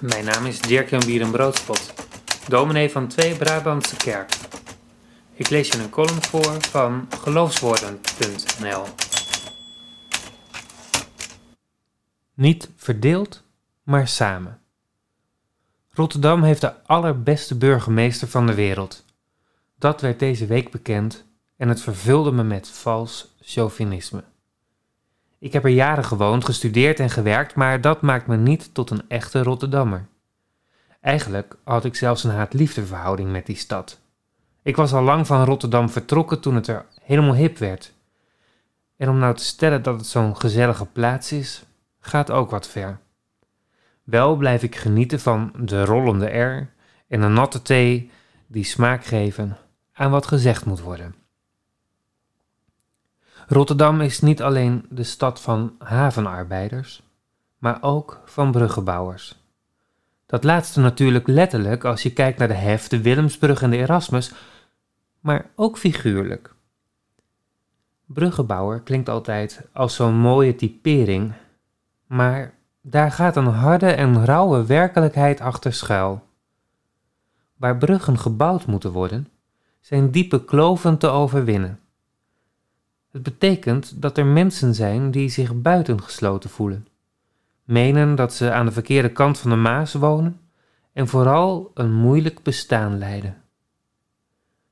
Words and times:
Mijn 0.00 0.24
naam 0.24 0.46
is 0.46 0.60
Dirk-Jan 0.60 1.02
Bierenbroodspot, 1.06 1.92
dominee 2.48 2.90
van 2.90 3.08
Twee 3.08 3.36
Brabantse 3.36 3.96
Kerk. 3.96 4.36
Ik 5.34 5.48
lees 5.48 5.68
je 5.68 5.78
een 5.78 5.90
column 5.90 6.22
voor 6.22 6.62
van 6.64 7.08
geloofswoorden.nl. 7.22 8.84
Niet 12.34 12.70
verdeeld, 12.76 13.42
maar 13.82 14.08
samen. 14.08 14.60
Rotterdam 15.92 16.42
heeft 16.42 16.60
de 16.60 16.82
allerbeste 16.84 17.56
burgemeester 17.56 18.28
van 18.28 18.46
de 18.46 18.54
wereld. 18.54 19.04
Dat 19.78 20.00
werd 20.00 20.18
deze 20.18 20.46
week 20.46 20.70
bekend 20.70 21.24
en 21.56 21.68
het 21.68 21.80
vervulde 21.80 22.32
me 22.32 22.42
met 22.42 22.68
vals 22.68 23.34
chauvinisme. 23.40 24.24
Ik 25.40 25.52
heb 25.52 25.64
er 25.64 25.70
jaren 25.70 26.04
gewoond, 26.04 26.44
gestudeerd 26.44 27.00
en 27.00 27.10
gewerkt, 27.10 27.54
maar 27.54 27.80
dat 27.80 28.02
maakt 28.02 28.26
me 28.26 28.36
niet 28.36 28.74
tot 28.74 28.90
een 28.90 29.02
echte 29.08 29.42
Rotterdammer. 29.42 30.06
Eigenlijk 31.00 31.56
had 31.64 31.84
ik 31.84 31.94
zelfs 31.94 32.24
een 32.24 32.30
haat-liefdeverhouding 32.30 33.30
met 33.30 33.46
die 33.46 33.56
stad. 33.56 34.00
Ik 34.62 34.76
was 34.76 34.92
al 34.92 35.02
lang 35.02 35.26
van 35.26 35.44
Rotterdam 35.44 35.90
vertrokken 35.90 36.40
toen 36.40 36.54
het 36.54 36.66
er 36.66 36.86
helemaal 37.02 37.34
hip 37.34 37.58
werd. 37.58 37.92
En 38.96 39.08
om 39.08 39.18
nou 39.18 39.34
te 39.34 39.44
stellen 39.44 39.82
dat 39.82 39.98
het 39.98 40.06
zo'n 40.06 40.36
gezellige 40.36 40.86
plaats 40.86 41.32
is, 41.32 41.64
gaat 42.00 42.30
ook 42.30 42.50
wat 42.50 42.68
ver. 42.68 42.98
Wel 44.02 44.36
blijf 44.36 44.62
ik 44.62 44.76
genieten 44.76 45.20
van 45.20 45.52
de 45.58 45.84
rollende 45.84 46.38
R 46.38 46.70
en 47.08 47.22
een 47.22 47.32
natte 47.32 47.62
thee 47.62 48.10
die 48.46 48.64
smaak 48.64 49.04
geven 49.04 49.56
aan 49.92 50.10
wat 50.10 50.26
gezegd 50.26 50.64
moet 50.64 50.80
worden. 50.80 51.14
Rotterdam 53.52 54.00
is 54.00 54.20
niet 54.20 54.42
alleen 54.42 54.86
de 54.88 55.02
stad 55.02 55.40
van 55.40 55.74
havenarbeiders, 55.78 57.02
maar 57.58 57.78
ook 57.80 58.20
van 58.24 58.50
bruggenbouwers. 58.50 59.36
Dat 60.26 60.44
laatste 60.44 60.80
natuurlijk 60.80 61.26
letterlijk 61.26 61.84
als 61.84 62.02
je 62.02 62.12
kijkt 62.12 62.38
naar 62.38 62.48
de 62.48 62.54
Hef, 62.54 62.88
de 62.88 63.00
Willemsbrug 63.00 63.62
en 63.62 63.70
de 63.70 63.76
Erasmus, 63.76 64.32
maar 65.20 65.50
ook 65.54 65.78
figuurlijk. 65.78 66.54
Bruggenbouwer 68.06 68.80
klinkt 68.80 69.08
altijd 69.08 69.66
als 69.72 69.94
zo'n 69.94 70.16
mooie 70.16 70.54
typering, 70.54 71.32
maar 72.06 72.54
daar 72.80 73.12
gaat 73.12 73.36
een 73.36 73.46
harde 73.46 73.90
en 73.90 74.24
rauwe 74.24 74.66
werkelijkheid 74.66 75.40
achter 75.40 75.72
schuil. 75.72 76.22
Waar 77.56 77.76
bruggen 77.76 78.18
gebouwd 78.18 78.66
moeten 78.66 78.92
worden, 78.92 79.28
zijn 79.80 80.10
diepe 80.10 80.44
kloven 80.44 80.98
te 80.98 81.08
overwinnen. 81.08 81.80
Het 83.10 83.22
betekent 83.22 84.02
dat 84.02 84.18
er 84.18 84.26
mensen 84.26 84.74
zijn 84.74 85.10
die 85.10 85.28
zich 85.28 85.54
buitengesloten 85.54 86.50
voelen, 86.50 86.86
menen 87.64 88.14
dat 88.14 88.34
ze 88.34 88.52
aan 88.52 88.66
de 88.66 88.72
verkeerde 88.72 89.12
kant 89.12 89.38
van 89.38 89.50
de 89.50 89.56
Maas 89.56 89.92
wonen 89.92 90.40
en 90.92 91.08
vooral 91.08 91.70
een 91.74 91.92
moeilijk 91.92 92.42
bestaan 92.42 92.98
leiden. 92.98 93.42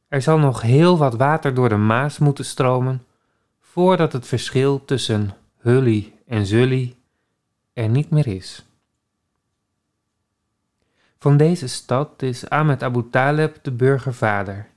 Er 0.08 0.22
zal 0.22 0.38
nog 0.38 0.60
heel 0.60 0.98
wat 0.98 1.14
water 1.14 1.54
door 1.54 1.68
de 1.68 1.76
Maas 1.76 2.18
moeten 2.18 2.44
stromen 2.44 3.02
voordat 3.60 4.12
het 4.12 4.26
verschil 4.26 4.84
tussen 4.84 5.34
Hully 5.58 6.14
en 6.26 6.46
Zully 6.46 6.96
er 7.72 7.88
niet 7.88 8.10
meer 8.10 8.26
is. 8.26 8.66
Van 11.18 11.36
deze 11.36 11.66
stad 11.66 12.22
is 12.22 12.48
Ahmed 12.48 12.82
Abu 12.82 13.10
Taleb 13.10 13.58
de 13.62 13.70
burgervader. 13.70 14.68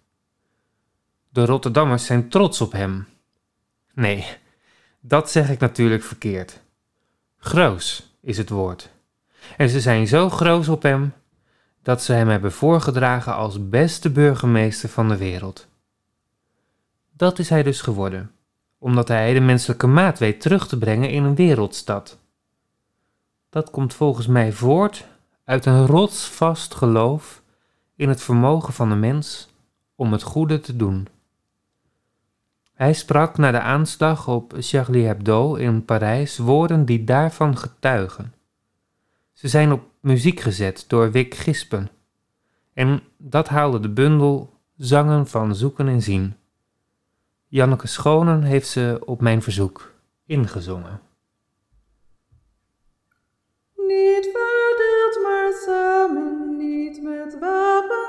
De 1.30 1.46
Rotterdammers 1.46 2.06
zijn 2.06 2.30
trots 2.30 2.62
op 2.62 2.72
hem 2.72 3.08
Nee, 4.02 4.26
dat 5.00 5.32
zeg 5.32 5.50
ik 5.50 5.60
natuurlijk 5.60 6.04
verkeerd. 6.04 6.62
Groos 7.38 8.16
is 8.22 8.38
het 8.38 8.50
woord. 8.50 8.90
En 9.58 9.70
ze 9.70 9.80
zijn 9.80 10.08
zo 10.08 10.30
groos 10.30 10.68
op 10.68 10.84
hem 10.84 11.14
dat 11.82 12.04
ze 12.04 12.14
hem 12.14 12.28
hebben 12.28 12.52
voorgedragen 12.52 13.36
als 13.36 13.70
beste 13.70 14.10
burgemeester 14.10 14.90
van 14.90 15.10
de 15.10 15.18
wereld. 15.18 15.68
Dat 17.12 17.40
is 17.40 17.50
hij 17.50 17.64
dus 17.64 17.82
geworden, 17.82 18.32
omdat 18.78 19.08
hij 19.08 19.34
de 19.34 19.40
menselijke 19.40 19.88
maat 19.88 20.20
weet 20.20 20.42
terug 20.42 20.68
te 20.68 20.78
brengen 20.78 21.10
in 21.10 21.24
een 21.24 21.36
wereldstad. 21.36 22.18
Dat 23.50 23.70
komt 23.70 23.94
volgens 23.94 24.28
mij 24.28 24.52
voort 24.52 25.06
uit 25.44 25.66
een 25.66 25.86
rotsvast 25.86 26.74
geloof 26.74 27.42
in 27.96 28.10
het 28.10 28.22
vermogen 28.22 28.74
van 28.74 28.90
de 28.90 28.96
mens 28.96 29.50
om 29.96 30.12
het 30.12 30.24
goede 30.24 30.60
te 30.60 30.76
doen. 30.76 31.08
Hij 32.82 32.94
sprak 32.94 33.38
na 33.38 33.52
de 33.52 33.60
aanslag 33.60 34.28
op 34.28 34.54
Charlie 34.58 35.06
Hebdo 35.06 35.56
in 35.56 35.86
Parijs 35.86 36.38
woorden 36.38 36.86
die 36.86 37.04
daarvan 37.04 37.58
getuigen. 37.58 38.34
Ze 39.34 39.48
zijn 39.48 39.72
op 39.72 39.84
muziek 40.00 40.40
gezet 40.40 40.86
door 40.88 41.12
Wick 41.12 41.36
Gispen. 41.36 41.90
En 42.74 43.02
dat 43.18 43.48
haalde 43.48 43.80
de 43.80 43.90
bundel 43.90 44.54
Zangen 44.78 45.28
van 45.28 45.56
Zoeken 45.56 45.88
en 45.88 46.02
Zien. 46.02 46.36
Janneke 47.48 47.88
Schonen 47.88 48.44
heeft 48.44 48.68
ze 48.68 49.02
op 49.06 49.22
mijn 49.22 49.42
verzoek 49.42 49.94
ingezongen. 50.26 51.02
Niet 53.76 54.30
verdeeld, 54.34 55.20
maar 55.24 55.52
samen, 55.66 56.58
niet 56.58 57.04
met 57.04 57.40
wapens, 57.40 58.01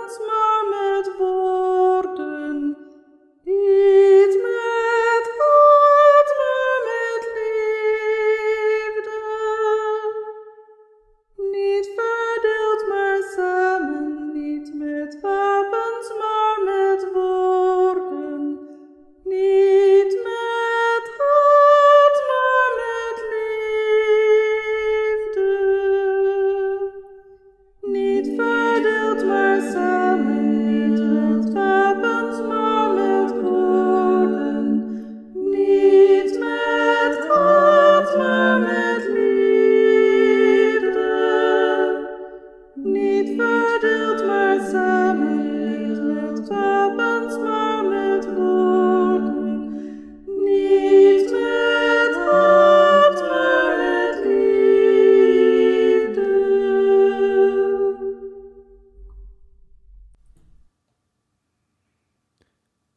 Niet 28.02 28.26
verdeeld, 28.26 28.51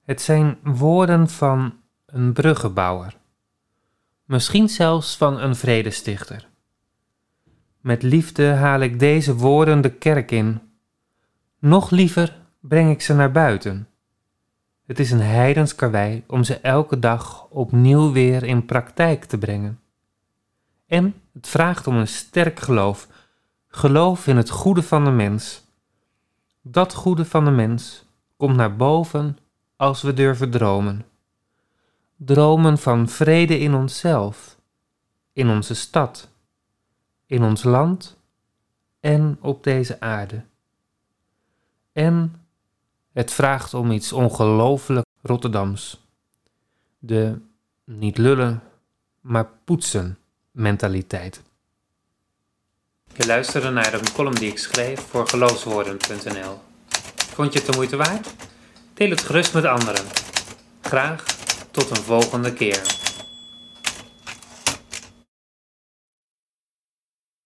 Het 0.05 0.21
zijn 0.21 0.57
woorden 0.63 1.29
van 1.29 1.73
een 2.05 2.33
bruggenbouwer, 2.33 3.17
misschien 4.25 4.69
zelfs 4.69 5.17
van 5.17 5.39
een 5.39 5.55
vredestichter. 5.55 6.47
Met 7.79 8.03
liefde 8.03 8.47
haal 8.47 8.79
ik 8.79 8.99
deze 8.99 9.35
woorden 9.35 9.81
de 9.81 9.91
kerk 9.91 10.31
in. 10.31 10.61
Nog 11.59 11.89
liever 11.89 12.37
breng 12.59 12.91
ik 12.91 13.01
ze 13.01 13.13
naar 13.13 13.31
buiten. 13.31 13.87
Het 14.85 14.99
is 14.99 15.11
een 15.11 15.21
heidens 15.21 15.75
karwei 15.75 16.23
om 16.27 16.43
ze 16.43 16.55
elke 16.55 16.99
dag 16.99 17.47
opnieuw 17.49 18.11
weer 18.11 18.43
in 18.43 18.65
praktijk 18.65 19.25
te 19.25 19.37
brengen. 19.37 19.79
En 20.87 21.13
het 21.33 21.47
vraagt 21.47 21.87
om 21.87 21.95
een 21.95 22.07
sterk 22.07 22.59
geloof, 22.59 23.07
geloof 23.67 24.27
in 24.27 24.37
het 24.37 24.49
goede 24.49 24.83
van 24.83 25.03
de 25.03 25.11
mens. 25.11 25.63
Dat 26.61 26.93
goede 26.93 27.25
van 27.25 27.45
de 27.45 27.51
mens 27.51 28.05
komt 28.37 28.55
naar 28.55 28.75
boven 28.75 29.37
als 29.75 30.01
we 30.01 30.13
durven 30.13 30.51
dromen. 30.51 31.05
Dromen 32.15 32.77
van 32.77 33.09
vrede 33.09 33.59
in 33.59 33.73
onszelf, 33.73 34.57
in 35.33 35.49
onze 35.49 35.73
stad, 35.73 36.29
in 37.25 37.43
ons 37.43 37.63
land 37.63 38.17
en 38.99 39.37
op 39.41 39.63
deze 39.63 39.99
aarde. 39.99 40.43
En 41.91 42.45
het 43.11 43.31
vraagt 43.31 43.73
om 43.73 43.91
iets 43.91 44.13
ongelooflijk 44.13 45.05
Rotterdams. 45.21 46.03
De 46.99 47.37
niet 47.83 48.17
lullen, 48.17 48.63
maar 49.21 49.49
poetsen 49.63 50.17
mentaliteit. 50.51 51.41
Je 53.13 53.25
luisterde 53.25 53.69
naar 53.69 53.93
een 53.93 54.11
column 54.13 54.35
die 54.35 54.51
ik 54.51 54.57
schreef 54.57 54.99
voor 54.99 55.27
geloofswoorden.nl. 55.27 56.59
Vond 57.15 57.53
je 57.53 57.59
het 57.59 57.67
de 57.67 57.75
moeite 57.75 57.95
waard? 57.95 58.33
Deel 59.05 59.13
het 59.13 59.25
gerust 59.25 59.53
met 59.53 59.65
anderen. 59.65 60.05
Graag 60.81 61.23
tot 61.71 61.89
een 61.89 62.03
volgende 62.03 62.53
keer. 62.53 63.04